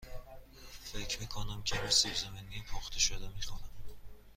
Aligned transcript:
فکر 0.83 1.19
می 1.21 1.27
کنم 1.27 1.63
کمی 1.63 1.89
سیب 1.89 2.13
زمینی 2.13 2.63
پخته 2.71 2.99
شده 2.99 3.27
می 3.35 3.41
خورم. 3.41 3.69